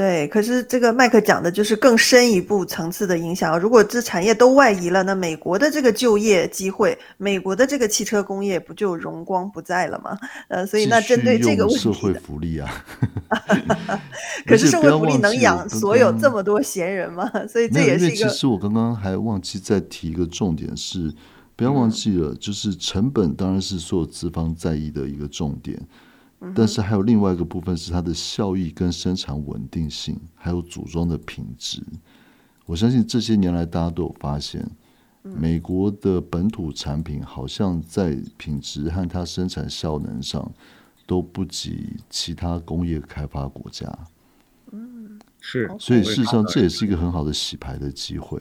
[0.00, 3.60] 对，可是这个麦克讲的就是更深一步层次的影响。
[3.60, 10.16] 如果这产业都外移了，那美国的这个就业机会，美国的这个汽车工业不就荣光不再了吗？
[10.48, 12.66] 呃，所以那针对这个问题，社会福利啊
[14.48, 17.30] 可是社会福利能养所有这么多闲人吗？
[17.46, 18.26] 所以这也是一个。
[18.26, 21.12] 其实我刚刚还忘记再提一个重点是，
[21.54, 25.78] 不要忘记了，就是成本当然是所有资方在意的一个重点。
[26.54, 31.82] 但是还有另外一个部分是它的效益跟生产稳定性，还有组装的品质。
[32.64, 34.66] 我相信这些年来大家都有发现，
[35.22, 40.50] 美国的本土产品好像在品质和它生产效能上
[41.06, 43.86] 都不及其他工业开发国家。
[44.72, 45.70] 嗯，是。
[45.78, 48.40] 所以事实上这也是一个很好的洗牌的机会。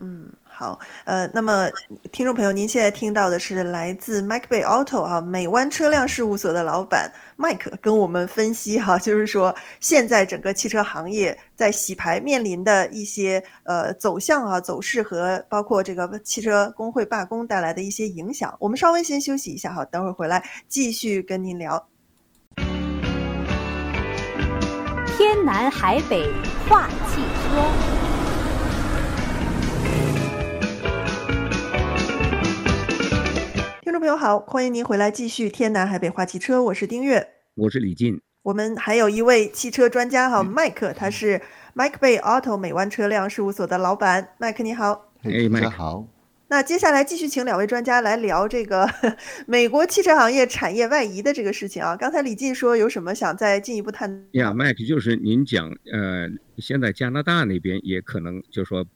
[0.00, 0.26] 嗯。
[0.54, 1.68] 好，呃，那么
[2.12, 18.54] 听众朋友，您现在听到的是来自 Mike Bay Auto 哈美湾车辆事务所的老板 Mike 跟我们分析哈，就是说现在整个汽车行业在洗牌面临的一些呃走向啊走势和包括这个汽车工会罢工带来的一些影响。
[18.60, 21.88] 我们稍微先休息一下哈，等会儿回来继续跟您聊。
[25.16, 26.30] 天南海北
[26.68, 28.01] 话汽车。
[33.92, 41.38] 听众朋友好，欢迎您回来继续天南海北话汽车，我是丁月，我是李进，我们还有一位汽车专家哈，麦克，他是
[41.74, 46.08] Mike Bay Auto 美湾车辆事务所的老板，麦克你好，哎，麦克好。
[46.48, 48.88] 那接下来继续请两位专家来聊这个
[49.46, 51.94] 美国汽车行业产业外移的这个事情啊。
[51.94, 54.24] 刚才李进说有什么想再进一步探？
[54.30, 58.86] 呀，麦克就是您讲，呃，现在加拿大那边也可能就是说。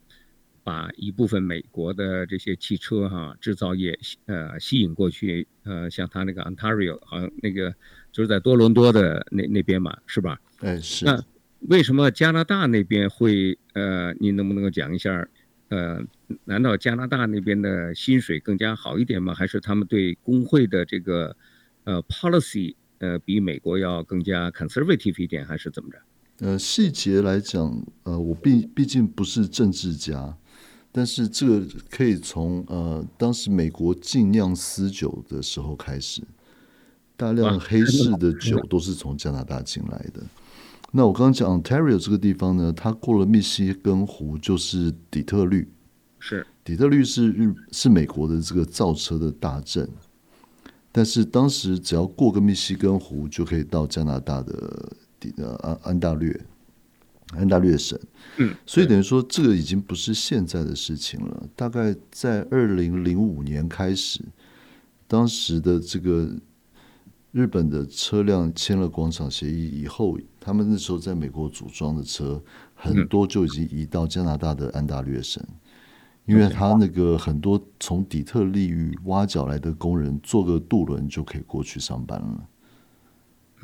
[0.66, 7.72] 把一部分美国的这些汽车哈、啊、制造业呃吸引过去，呃，像他那个 Ontario 好像那个
[8.10, 10.40] 就是在多伦多的那那边嘛，是吧？
[10.58, 11.04] 哎，是。
[11.04, 11.22] 那
[11.68, 15.24] 为什么加拿大那边会呃，你能不能够讲一下？
[15.68, 16.00] 呃，
[16.44, 19.32] 难道加拿大那边的薪水更加好一点吗？
[19.32, 21.36] 还是他们对工会的这个
[21.84, 25.98] 呃 policy 呃比美国要更加 conservative 一点，还是怎么着？
[26.40, 30.36] 呃，细节来讲，呃，我毕毕竟不是政治家，
[30.96, 36.22] 但是这个可以从呃当时美国禁酿私酒的时候开始，
[37.18, 40.22] 大量黑市的酒都是从加拿大进来的。
[40.92, 45.68] 那我刚刚讲 Ontario 这个地方呢，它过了密西根湖就是底特律，
[46.18, 46.46] 是。
[46.64, 49.86] 底特律是日是美国的这个造车的大镇，
[50.90, 56.40] 但是当时只要过个密西根湖就可以到加拿大的底的安安大略
[57.34, 57.98] 安大略省，
[58.38, 64.20] 嗯，所以等于说这个已经不是现在的事情了，大概在二零零五年开始，
[65.06, 66.30] 当时的这个。
[67.32, 72.42] 日本的车辆签了广场协议以后，他们那时候在美国组装的车
[72.74, 75.44] 很多就已经移到加拿大的安大略省，
[76.24, 82.48] 因为他那个很多从底特律挖角来的工人坐个渡轮就可以过去上班了。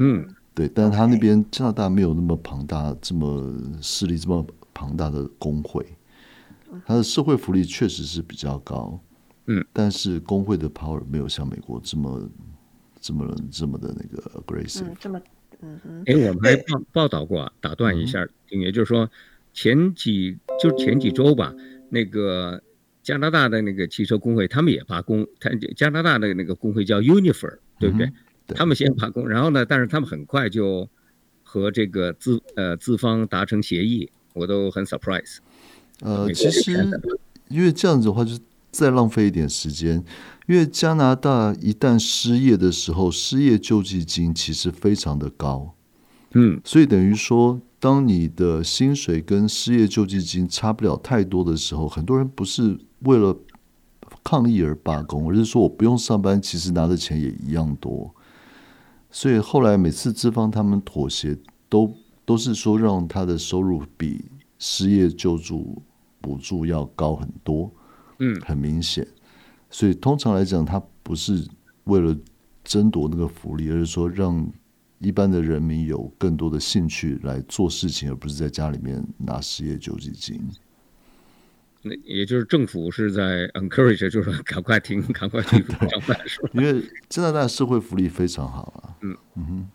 [0.00, 5.84] 嗯，对，但是他那边加拿大没有那么庞大、这么势力这么庞大的工会，
[6.86, 8.98] 他的社会福利确实是比较高，
[9.46, 12.28] 嗯，但是工会的 power 没有像美国这么。
[13.04, 15.20] 这么这么的那个 aggressive，嗯，这么，
[15.60, 16.04] 嗯哼。
[16.06, 19.10] 哎，我们还报报道过，打断一下，嗯、也就是说，
[19.52, 21.52] 前几就前几周吧，
[21.88, 22.62] 那个
[23.02, 25.26] 加拿大的那个汽车工会，他们也罢工。
[25.40, 28.06] 他加拿大的那个工会叫 Unifor，对不对？
[28.06, 28.12] 嗯、对，
[28.48, 30.88] 他们先罢工，然后呢，但是他们很快就
[31.42, 35.38] 和这个资呃资方达成协议，我都很 surprise。
[36.00, 36.72] 呃，其实
[37.48, 38.38] 因为这样子的话，就
[38.70, 40.02] 再浪费一点时间。
[40.48, 45.74] 因为加拿大一旦失业的时候，失业救济金其实非常的高，
[46.32, 53.38] 嗯，所以等于说，当你的薪水跟失业救济金差不了太多的时候，很多人不是为了
[54.24, 58.12] 抗议而罢工，而是说我不用上班，其实拿的钱也一样多。
[59.14, 61.94] 所以后来每次资方他们妥协，都
[62.24, 64.24] 都是说让他的收入比
[64.58, 65.82] 失业救助
[66.18, 67.70] 补助要高很多，
[68.18, 69.06] 嗯，很明显。
[69.70, 71.46] 所以通常来讲，他不是
[71.84, 72.16] 为了
[72.64, 74.50] 争夺那个福利，而是说让
[74.98, 80.40] 一般的人民有更多的兴趣来做事情，而不是在家里面拿失业救济金。
[81.82, 86.50] 那也就是政府是在 encourage，就是说赶快停，赶快停 上班，是吧？
[86.54, 88.96] 因为加拿大社会福利非常好啊。
[89.02, 89.70] 嗯嗯哼。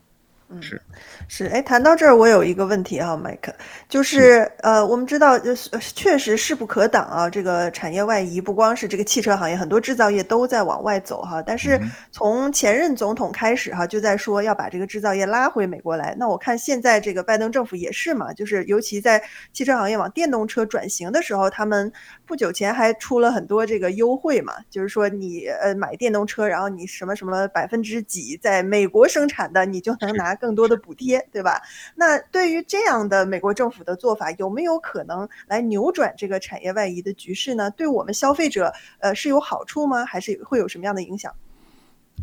[0.49, 0.81] 嗯，是
[1.27, 3.53] 是，哎，谈到这儿，我有一个问题啊，麦克，
[3.89, 11.41] 就是呃，我们知道，就是确实势不可挡啊，这个产业外移，不光是这个汽车行业，很多制造业都在往外走哈。
[11.41, 11.77] 但是
[12.13, 16.15] 从前任总统开始哈，就在说要把这个制造业拉回美国来。
[16.17, 21.91] 那我看现在这个拜登政府也是嘛，就是尤其在汽车行业往电动车转型的时候，他们
[22.25, 30.36] 不久前还出了很多这个优惠嘛，就是说你呃买电动车，然后你什么什么百分之几在美国生产的，你就能拿。
[30.39, 31.61] 更多的补贴，对吧？
[31.95, 37.69] 那对于这样的美国政府的做法，有没有可能来扭转这个产业外移的局势呢？
[37.71, 40.05] 对我们消费者，呃，是有好处吗？
[40.05, 41.33] 还是会有什么样的影响？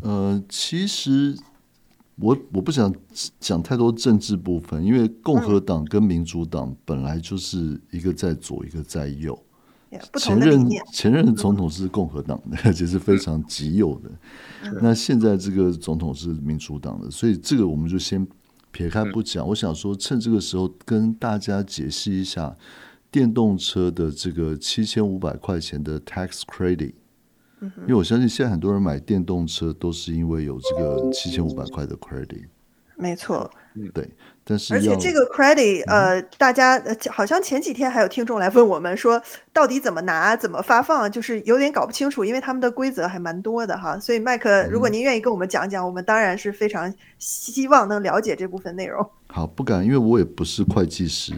[0.01, 1.37] 呃，其实
[2.17, 2.93] 我我不想
[3.39, 9.37] 讲太多政治部分，因为共和党跟民主党本来就是一个在左，一个在右。
[10.17, 14.09] 前任前任总统是共和党的， 而且是非常极右的。
[14.81, 18.25] 那现在这个总统是民主党的，所以这个我们就先
[18.71, 19.47] 撇开不讲。
[19.47, 22.55] 我想说，趁这个时候跟大家解析一下
[23.09, 26.93] 电动车的这个七千五百块钱的 tax credit。
[27.61, 32.45] 因为我相信现在很多人买电动车都是因为有这个七千五百块的 credit。
[32.95, 33.49] 没错。
[33.93, 34.09] 对。
[34.47, 36.79] 但是，而且这个 credit，呃，大家
[37.09, 39.19] 好像前几天还有听众来问我们说，
[39.51, 43.99] 到底怎么拿、怎么发放，就是有点搞不清楚，因为他们的规则还蛮多的哈。
[43.99, 49.03] 所以麦克，如果您愿意跟我们讲讲，我们当然是非常希望能了解这部分内容。
[49.29, 51.33] 好，不敢，因为我也不是会计师，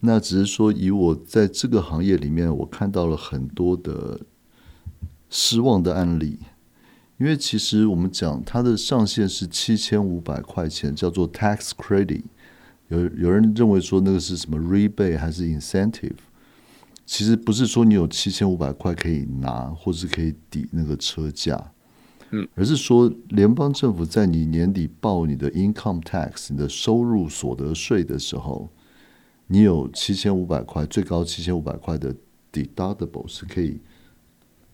[0.00, 4.20] 那只是说以我在这个行业里面，我看到了很多的
[5.30, 6.38] 失望的案例。
[7.18, 12.22] 因为其实我们讲它的上限是七千五百块钱，叫做 tax credit。
[12.88, 16.16] 有有人认为说那个是什么 rebate 还是 incentive？
[17.06, 21.72] 其实不是说你有七千五百块可以拿，或是可以抵那个车价，
[22.30, 28.70] 嗯，而是说联邦政府在你年底报你的 income tax 你的收入所得税的时候，
[29.46, 32.14] 你有七千五百块，最高七千五百块的
[32.52, 33.80] deductible 是可以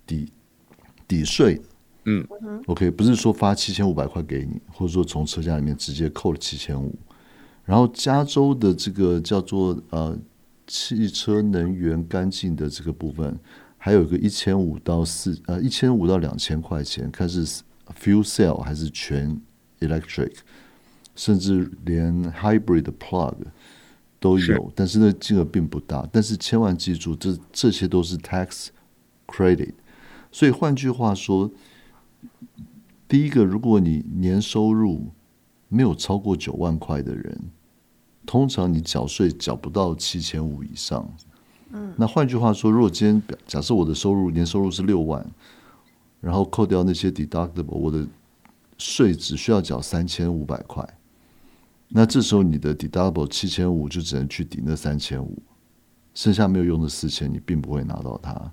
[0.07, 0.33] 抵
[1.07, 1.63] 抵税的。
[2.05, 2.27] 嗯
[2.67, 6.95] ，OK，不是说发七千五百块给你，或者说从车价里面直接扣了七千五。
[7.65, 10.19] 然后加州的这个叫做呃
[10.67, 13.39] 汽车能源干净的这个部分，
[13.77, 17.45] 还有一个一千五到四呃一千五到两千块钱，看是
[18.01, 19.41] fuel cell 还是全
[19.81, 20.33] electric，
[21.15, 23.35] 甚至连 hybrid plug
[24.19, 26.09] 都有，是但是那金额并不大。
[26.11, 28.69] 但是千万记住，这这些都是 tax
[29.27, 29.75] credit。
[30.33, 31.51] 所以换句话说，
[33.09, 35.09] 第一个，如果你年收入
[35.69, 37.41] 没有超过九万块的人，
[38.25, 41.09] 通常你缴税缴不到七千五以上。
[41.73, 45.25] 嗯，那换句话说，如果今天假设我的收入年收入是六万，
[46.21, 48.07] 然后扣掉那些 deductible，我的
[48.79, 50.89] 税只需要缴三千五百块。
[51.89, 55.37] 那这时候你的 deductible 七千五就只能去抵那三千五，
[56.15, 58.53] 剩下没有用的四千你并不会拿到它。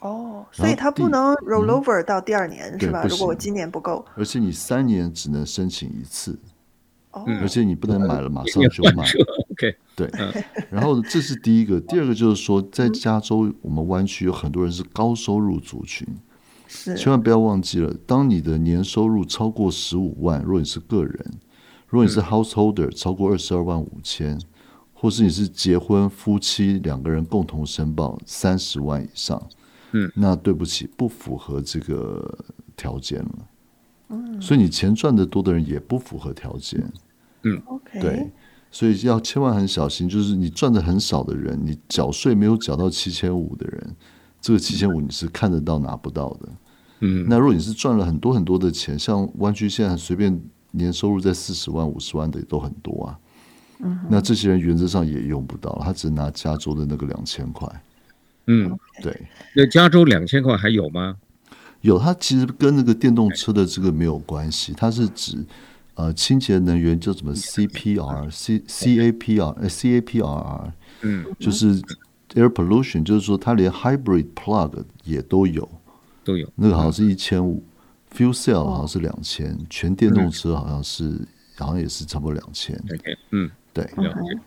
[0.00, 3.04] 哦，所以它不能 roll over 到第二年、嗯、是吧？
[3.08, 6.38] 如果我今年不够，而且你三年只能申请一次。
[7.10, 9.02] 哦，而且你不能买了马上就买。
[9.50, 10.10] OK，对。
[10.70, 16.06] 然后这是第一个，第二个就是说，在加州我们湾区有很多人是高收入族群，
[16.68, 21.32] 是千万不要忘记了，当你的年收入超过十五万，如果你是个人，
[21.88, 24.38] 如果你是 householder 超过二十二万五千，
[24.92, 29.42] 或是你是结婚夫妻两个人共同申报三十万以上。
[29.92, 32.38] 嗯，那对不起，不符合这个
[32.76, 33.48] 条件了。
[34.10, 36.80] 嗯，所以你钱赚得多的人也不符合条件。
[37.42, 38.30] 嗯，OK，对，
[38.70, 43.96] 所以要千万很小心，就是你赚的很少的人，你缴税没有缴到七千五的人，
[44.40, 46.48] 这个七千五你是看得到拿不到的。
[47.00, 50.40] 嗯，那如果你是赚了很多很多的钱，像湾区现在随便
[50.72, 53.18] 年收入在四十万、五十万的也都很多啊。
[53.80, 57.68] 嗯，那这些人原则上也用不到，他只拿加州的那个两千块。
[58.48, 59.16] 嗯，对。
[59.54, 61.16] 那加州两千块还有吗？
[61.82, 65.38] 有，它其实跟那个电动车的这个没有关系，它是指
[65.94, 71.80] 呃清洁能源叫什么 CPR、C CAPR、CAPRR，嗯，就是
[72.34, 75.68] air pollution，就是说它连 hybrid plug 也都有，
[76.24, 76.50] 都有。
[76.56, 77.62] 那个好像是一千五
[78.12, 81.20] ，fuel cell 好像是两千，全电动车好像是
[81.56, 82.74] 好像也是差不多两千。
[82.92, 83.88] OK，嗯，对。
[83.96, 84.40] 嗯，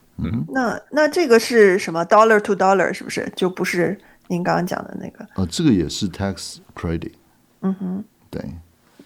[0.50, 3.32] 那那这个是什么 dollar to dollar 是不是？
[3.36, 5.24] 就不是您刚刚讲的那个？
[5.34, 7.14] 啊，这个也是 tax credit。
[7.62, 8.44] 嗯哼，对。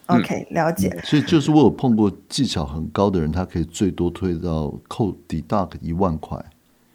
[0.08, 1.02] OK，了解。
[1.04, 6.38] 所以就是我有碰过技巧很高的人，他可以最多退到扣 deduct 一万块。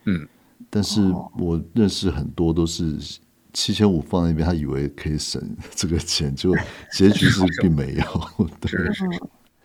[0.04, 0.28] 嗯，
[0.70, 1.02] 但是
[1.37, 2.96] 我认识很多都是
[3.52, 5.42] 七千五放在那边，他以为可以省
[5.74, 6.54] 这个钱，就
[6.92, 8.48] 结局是并没有。
[8.61, 8.70] 对。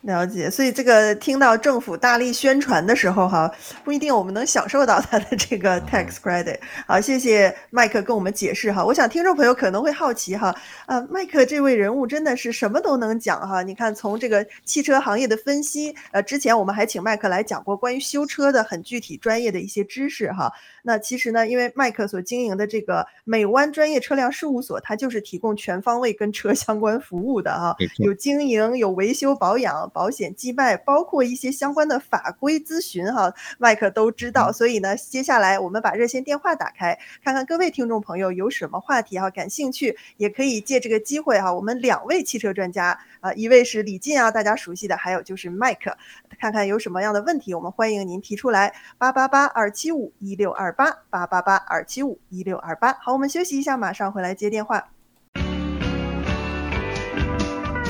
[0.06, 3.50] 了解，所以这个听到政府大力宣传的时候，哈，
[3.82, 6.60] 不一定我们能享受到它的这个 tax credit。
[6.86, 8.84] 好，谢谢麦克跟我们解释哈。
[8.84, 10.54] 我想听众朋友可能会好奇哈，
[10.86, 13.64] 呃，麦克这位人物真的是什么都能讲哈。
[13.64, 20.52] 你看，从这个汽车行业的分析，呃，之前我们还请麦克来讲过关于修车的很具体专业的一些知识哈。
[20.84, 29.90] 那其实呢，因为麦克所经营的这个美湾专业车辆事务所，它就是提供全方位跟车相关服务的哈，有经营，有维修保养。
[29.96, 34.52] 保险寄卖，包括一些相关的法规咨询，哈，麦克都知道。
[34.52, 41.50] 所以呢，接下来我们把热线电话打开，看看各位听众朋友有什么话题哈，感兴趣也可以借这个机会哈。
[41.50, 45.96] 我们两位汽车专家啊，一位是李进啊，大家熟悉的，还有就是麦克，
[46.38, 48.74] 看看有什么样的问题，我们欢迎您提出来。
[48.98, 52.92] 八八八二七五一六二八八八八二七五一六二八。
[53.00, 54.95] 好，我们休息一下，马上回来接电话。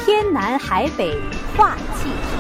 [0.06, 1.10] 天南海北
[1.56, 2.38] 话汽车，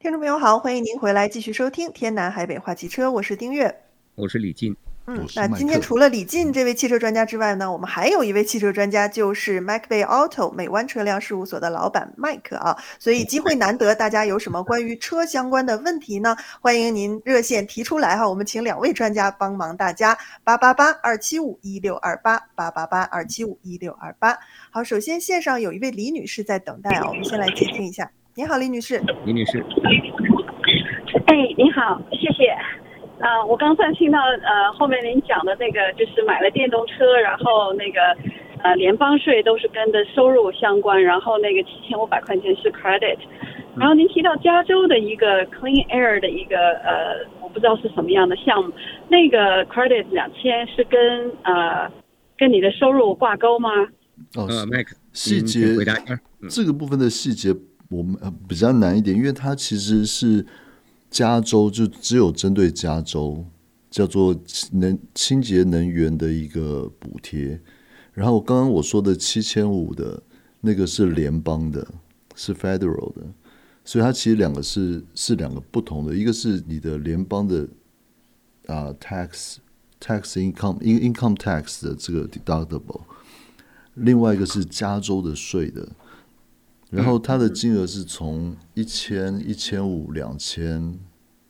[0.00, 3.72] 听众朋友好，欢迎您回来继续收听《天南海北话汽车》，我是丁月，
[4.16, 4.76] 我是李进。
[5.12, 12.76] 嗯，那今天除了李进这位汽车专家之外呢，我们还有一位汽车专家，就是 Mac Bay Auto 美湾车辆事务所的老板麦克啊。
[13.00, 16.36] 所以机会难得，大家有什么关于车相关的问题呢？
[16.60, 20.16] 欢迎您热线提出来哈，我们请两位专家帮忙大家。
[20.44, 24.38] 八八八二七五一六二八八八八二七五一六二八。
[24.70, 28.08] 好，首先线上有一位李女士在等待啊，我们先来接听一下。
[28.36, 29.02] 你好，李女士。
[29.24, 29.58] 李女士。
[31.26, 32.54] 哎，你好，谢谢。
[33.20, 38.00] 啊、呃，我刚才听到呃后面您讲的那个，就是买了电动车，然后那个
[38.64, 43.18] 呃联邦税都是跟的收入相关，然后那个七千五百块钱是 credit，
[43.76, 48.72] 然后您提到加州的一个 clean air 的一个呃，我不知道是什么样的项目，
[49.08, 51.90] 那个 credit 两千是跟呃
[52.38, 53.68] 跟你的收入挂钩吗？
[54.36, 56.18] 哦，是，Mac，细节回答一下，
[56.48, 57.54] 这个部分的细节
[57.90, 58.16] 我们
[58.48, 60.46] 比较难一点，因为它其实是。
[61.10, 63.44] 加州就只有针对加州
[63.90, 64.34] 叫做
[64.72, 67.60] 能清洁能源的一个补贴，
[68.12, 70.22] 然后刚刚我说的七千五的
[70.60, 71.84] 那个是联邦的，
[72.36, 73.22] 是 federal 的，
[73.84, 77.66] 所以它其实两个是是两个不同的，一个是你的联邦的
[78.66, 79.56] 啊、tax
[80.00, 83.00] tax income income tax 的这个 deductible，
[83.94, 85.88] 另外一个是加州的税的。
[86.90, 90.98] 然后它的金额是从一千、一千五、两千，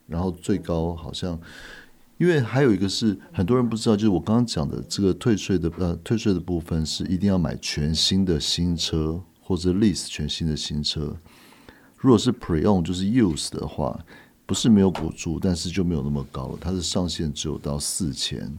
[0.06, 1.40] 然后最高好像，
[2.18, 11.16] 因为还有一个是很多人不知道，就是我刚刚讲的这个退税的呃退税的部分是一定要买全新的新车或者 lease 全新的新车，
[11.96, 13.98] 如果是 pre-owned 就是 use 的话，
[14.44, 18.58] 不是没有补助，但是就没有那么高了，它的上限只有到四千。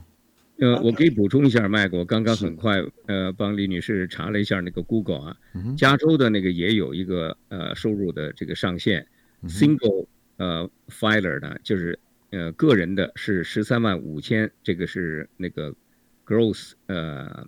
[0.61, 5.37] 呃，我可以补充一下，麦克，我刚刚很快呃帮李女士查了一下那个 Google 啊，
[5.75, 9.07] 加州的那个也有一个呃收入的这个上限
[9.45, 10.05] ，single
[10.37, 11.97] 呃 filer 呢，就是
[12.29, 15.73] 呃个人的是十三万五千，这个是那个
[16.27, 17.43] gross 呃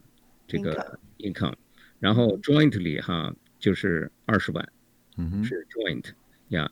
[0.47, 1.53] 这个 income，
[1.99, 4.67] 然后 jointly 哈就是二十万，
[5.43, 6.05] 是 joint
[6.47, 6.67] 呀，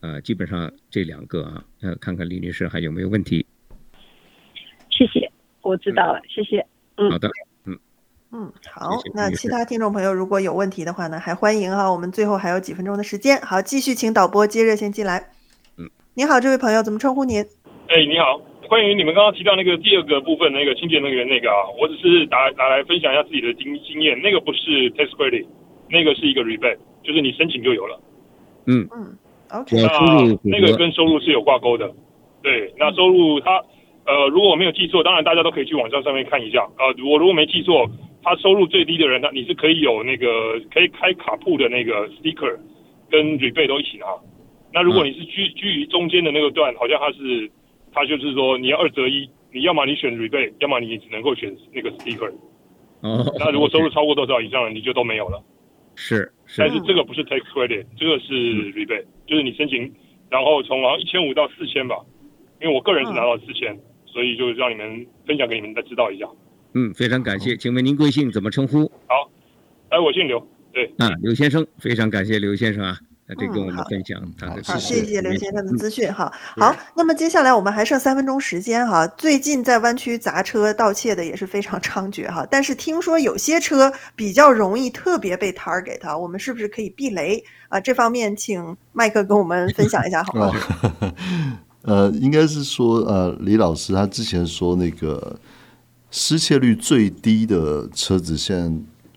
[0.00, 3.46] 呃基本上这两个啊，呃看看李女士还有没有问题。
[4.90, 5.32] 谢谢。
[5.68, 6.64] 我知道了，谢谢。
[6.96, 7.28] 嗯，好的，
[7.66, 7.78] 嗯
[8.32, 8.88] 嗯，好。
[9.14, 11.92] 那其他听众朋友如果有问题的话呢，还欢迎哈。
[11.92, 15.28] 我们最后还有几分钟的时间，好，继续请导播接热线进来。
[15.76, 17.44] 嗯，你好，这位朋友，怎么称呼您？
[17.88, 24.18] 哎，你好，关于你们刚刚提到那个第二个部分，那个清洁能源那个啊，我只是拿拿来分享一下自己的经经验。
[24.22, 25.44] 那个不是 tax credit，
[25.90, 28.00] 那个是一个 rebate，就是你申请就有了。
[28.64, 29.16] 嗯嗯
[29.50, 29.76] ，OK。
[29.76, 31.92] 那那个跟收入是有挂钩的。
[32.42, 33.62] 对，那收入它。
[34.08, 36.66] 呃，如果我没有记错，当然大家都可以去网站上面看一下。
[36.78, 37.86] 呃，我如果没记错，
[38.22, 42.56] 他收入最低的人，他你是可以有那个可以开卡铺的那个 sticker，
[43.10, 44.06] 跟 rebate 都一起拿。
[44.72, 47.50] 那如果你是居居于中间的那个段，好像他是
[47.92, 52.32] 他就是说你要二择一，你要么你选 rebate，要么你只能够选那个 sticker。
[53.02, 53.30] 哦。
[53.38, 55.38] 那如果收入超过多少以上，你就都没有了。
[55.96, 56.32] 是。
[56.46, 56.62] 是。
[56.62, 58.32] 但是这个不是 tax credit，这个是
[58.72, 59.92] rebate，就是你申请，
[60.30, 61.96] 然后从好像一千五到四千吧，
[62.62, 63.78] 因为我个人是拿到四千。
[64.12, 66.26] 所以就让你们分享给你们再知道一下。
[66.74, 68.30] 嗯，非常感谢，请问您贵姓？
[68.30, 68.90] 怎么称呼？
[69.06, 69.30] 好，
[69.88, 70.38] 哎，我姓刘。
[70.70, 72.96] 对，啊，刘先生，非常感谢刘先生啊，
[73.38, 74.62] 这跟我们分享他的。
[74.62, 76.30] 好，谢谢刘先生的资讯哈。
[76.56, 79.06] 好，那么接下来我们还剩三分钟时间哈。
[79.16, 87.80] 最近在湾区砸车盗窃的也是非常猖獗哈， 但是听说有些车比较容易特别被 target 它，我们是不是可以避雷啊？
[87.80, 90.52] 这方面请麦克跟我们分享一下好吗？
[91.88, 95.38] 呃，应该是说，呃，李老师他之前说那个
[96.10, 98.56] 失窃率最低的车子，现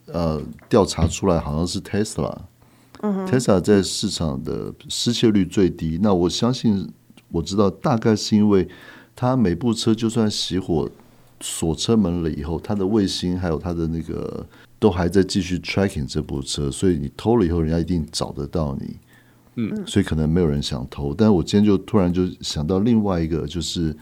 [0.07, 2.35] 在呃调查出来好像是 Tesla，
[3.01, 5.99] 嗯，Tesla 在市场的失窃率最低。
[6.01, 6.89] 那我相信
[7.29, 8.67] 我知道，大概是因为
[9.15, 10.89] 它每部车就算熄火
[11.41, 14.45] 锁车门了以后，它的卫星还有它的那个
[14.79, 18.95] 都还在继续 tracking 这部车，所以你偷了以后，人家一定找得到你。
[19.55, 23.95] 嗯，所以可能没有人想偷，但是我今天就突然就想到另外一个，就是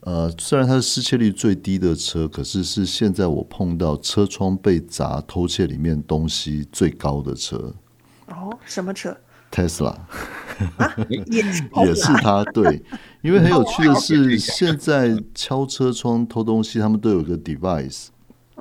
[0.00, 7.72] 呃，虽然它是失窃率最低的车，可是是现在我碰到车窗被砸偷窃里面东西最高的车。
[8.26, 9.16] 哦，什么车
[9.52, 9.96] ？Tesla，
[10.76, 12.82] 啊、 也是也是他，对，
[13.22, 18.06] 因为很有趣的是，现在敲车窗偷东西，他们都有个 device。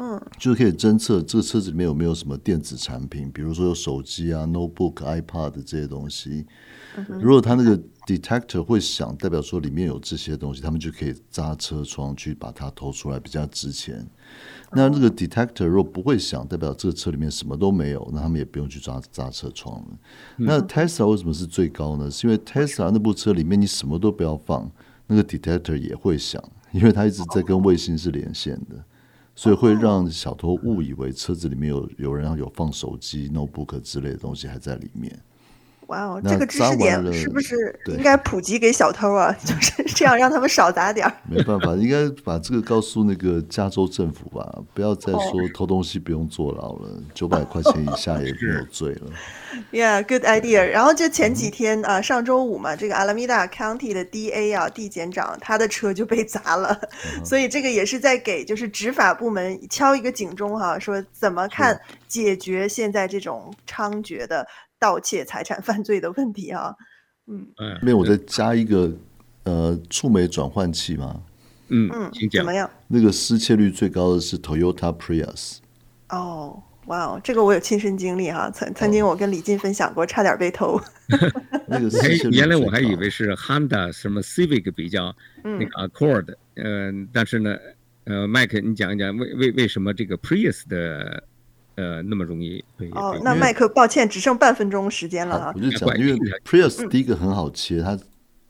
[0.02, 6.45] 嗯，就是可以侦测这个车子里面有没有什么电子产品，比如说有手机啊、notebook、iPad 这些东西。
[7.08, 7.78] 如果他那个
[8.08, 14.08] detector 会响，代表说里面有这些东西，他们就可以扎车窗去把它偷出来，比较值钱。
[14.72, 19.97] 那这个 detector 如果不会响，代表这个车里面什么都没有，那他们也不用去砸砸车窗了。
[20.38, 22.10] 那 Tesla 为什么是最高呢？
[22.10, 24.72] 是因为 Tesla 那部车里面你什么都不要放，
[25.08, 26.41] 那个 detector 也会响，
[26.72, 28.82] 因为它一直在跟卫星是连线的。
[29.40, 35.18] 所以会让小偷误以为车子里面有有人要有放手机、notebook 之类的东西还在里面。
[35.90, 39.36] 哇哦，这个知识点是不是应该普及给小偷啊？
[39.44, 41.14] 就是这样让他们少砸点儿。
[41.28, 49.12] 没办法，应该把这个告诉那个加州政府吧，不要再说偷东西不用坐牢了，九百块钱以下也没有罪了。
[49.72, 50.64] Yeah，good idea。
[50.64, 56.80] 然后就前几天啊，上周五嘛，这个 Alameda County 的 DA 啊，地检长，他的车就被砸了，
[57.26, 64.46] 所以这个也是在给就是执法部门敲一个警钟哈，说怎么看解决现在这种猖獗的。
[64.80, 66.74] 盗窃财产犯罪的问题啊，
[67.28, 67.48] 嗯，
[67.82, 68.92] 那我再加一个
[69.44, 71.22] 呃触媒转换器吗？
[71.68, 72.40] 嗯嗯，请讲。
[72.40, 72.70] 怎么样？
[72.88, 75.58] 那个失窃率最高的是 Toyota Prius。
[76.10, 80.82] 哦，哇哦，这个我有亲身经历哈，曾曾经我跟李进分享过，差点被偷。
[81.68, 81.90] 那个
[82.32, 87.56] 原来我还以为是 Honda 什么 Civic 比较那个 Accord，嗯、呃，但是呢，
[88.06, 91.24] 呃，Mike，你讲一讲为为为什么这个 Prius 的
[91.80, 92.90] 呃那么容易被？
[92.92, 95.54] 哦，那麦克，抱歉，只剩半分钟时间了啊。
[95.56, 96.14] 我就讲，因为
[96.44, 97.98] Prius 第一个很好切，它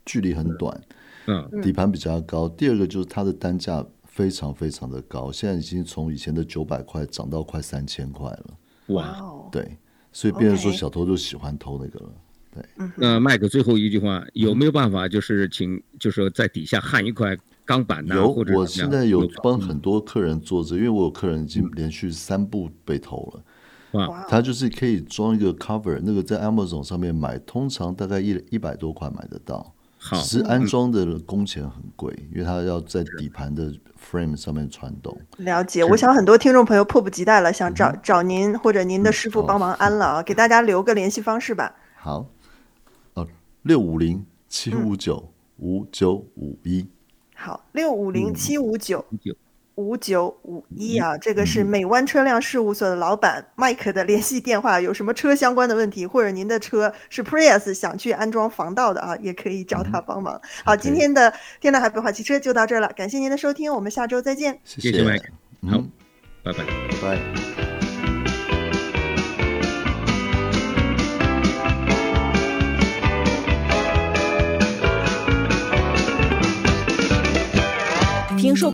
[0.06, 0.82] 距离很短，
[1.28, 2.50] 嗯，底盘比较高。
[2.50, 3.86] 第二个就是它的单价。
[4.12, 8.46] 非常非常的高，现在已经从以前的九百块涨到快三千块了。
[8.88, 9.16] 哇，
[9.50, 9.78] 对，
[10.12, 12.12] 所以变成说小偷就喜欢偷那个了。
[12.54, 17.38] 对，那麦克最后一句话，有没有办法就是请，就是说在底下焊一块
[17.70, 18.16] 钢板的？
[18.16, 23.44] 有，我现在有帮很多客人做这，因为我有客人已经连续三部被偷了。
[24.08, 29.72] 哇，他就是可以装一个 cover，那个在 Amazon 上面买，通常大概一一百多块买得到。
[30.02, 35.16] 好只是安装的工钱很贵，因为它要在底盘的 frame 上面传动。
[35.38, 41.76] 了解，我想很多听众朋友迫不及待了，想找找您或者您的师傅帮忙安了啊，给大家留个联系方式吧。
[41.98, 42.26] 好，
[43.14, 43.28] 哦，
[43.62, 46.88] 六五零七五九五九五一。
[47.42, 49.06] 好，六五零七五九。
[49.76, 54.82] 五九五一啊，这个是美湾车辆事务所的老板 Mike 的联系电话。
[54.82, 60.36] 有什么车相关的问题，或者您的车是 Prius 想去安装防盗的啊，也可以找他帮忙。
[60.36, 64.60] 嗯、好，今天的天南海北话汽车就到这儿了，感谢您的收听，我们下周再见。
[64.66, 65.24] 谢谢 Mike，
[65.72, 65.90] 好，嗯、
[66.44, 67.59] 拜拜，拜拜。
[78.40, 78.72] 听说。